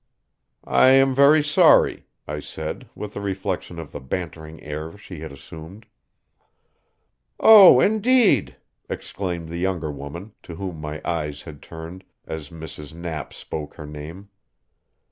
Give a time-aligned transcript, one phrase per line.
[0.65, 5.31] "I am very sorry," I said, with a reflection of the bantering air she had
[5.31, 5.85] assumed.
[7.39, 8.55] "Oh, indeed!"
[8.89, 12.95] exclaimed the younger woman, to whom my eyes had turned as Mrs.
[12.95, 14.29] Knapp spoke her name.